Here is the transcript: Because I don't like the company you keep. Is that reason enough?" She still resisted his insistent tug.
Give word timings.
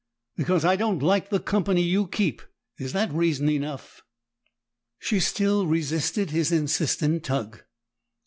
Because 0.35 0.65
I 0.65 0.75
don't 0.77 1.03
like 1.03 1.29
the 1.29 1.39
company 1.39 1.83
you 1.83 2.07
keep. 2.07 2.41
Is 2.79 2.91
that 2.93 3.11
reason 3.13 3.47
enough?" 3.49 4.01
She 4.97 5.19
still 5.19 5.67
resisted 5.67 6.31
his 6.31 6.51
insistent 6.51 7.23
tug. 7.23 7.61